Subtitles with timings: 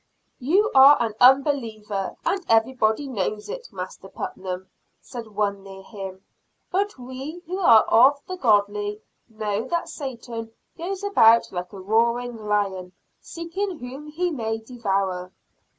[0.39, 4.67] "You are an unbeliever, and everybody knows it, Master Putnam,"
[4.99, 6.25] said one near him.
[6.71, 12.35] "But we who are of the godly, know that Satan goes about like a roaring
[12.35, 15.31] lion, seeking whom he may devour."